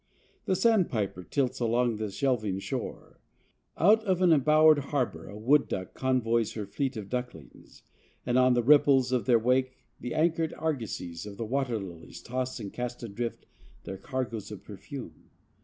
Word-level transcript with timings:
The 0.45 0.55
sandpiper 0.55 1.21
tilts 1.23 1.59
along 1.59 1.97
the 1.97 2.09
shelving 2.09 2.57
shore. 2.57 3.19
Out 3.77 4.03
of 4.03 4.19
an 4.23 4.33
embowered 4.33 4.79
harbor 4.79 5.27
a 5.29 5.37
wood 5.37 5.67
duck 5.67 5.93
convoys 5.93 6.53
her 6.53 6.65
fleet 6.65 6.97
of 6.97 7.07
ducklings, 7.07 7.83
and 8.25 8.35
on 8.35 8.55
the 8.55 8.63
ripples 8.63 9.11
of 9.11 9.25
their 9.27 9.37
wake 9.37 9.75
the 9.99 10.15
anchored 10.15 10.55
argosies 10.57 11.27
of 11.27 11.37
the 11.37 11.45
water 11.45 11.77
lilies 11.77 12.19
toss 12.23 12.59
and 12.59 12.73
cast 12.73 13.03
adrift 13.03 13.45
their 13.83 13.99
cargoes 13.99 14.49
of 14.49 14.63
perfume. 14.63 15.29